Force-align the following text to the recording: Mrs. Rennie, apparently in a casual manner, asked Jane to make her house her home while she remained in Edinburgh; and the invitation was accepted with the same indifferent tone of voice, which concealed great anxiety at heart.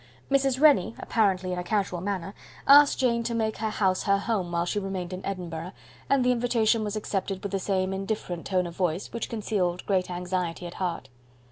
Mrs. 0.31 0.59
Rennie, 0.59 0.95
apparently 0.97 1.53
in 1.53 1.59
a 1.59 1.63
casual 1.63 2.01
manner, 2.01 2.33
asked 2.67 2.97
Jane 2.97 3.21
to 3.21 3.35
make 3.35 3.57
her 3.57 3.69
house 3.69 4.01
her 4.01 4.17
home 4.17 4.51
while 4.51 4.65
she 4.65 4.79
remained 4.79 5.13
in 5.13 5.23
Edinburgh; 5.23 5.73
and 6.09 6.25
the 6.25 6.31
invitation 6.31 6.83
was 6.83 6.95
accepted 6.95 7.43
with 7.43 7.51
the 7.51 7.59
same 7.59 7.93
indifferent 7.93 8.47
tone 8.47 8.65
of 8.65 8.75
voice, 8.75 9.13
which 9.13 9.29
concealed 9.29 9.85
great 9.85 10.09
anxiety 10.09 10.65
at 10.65 10.73
heart. 10.81 11.07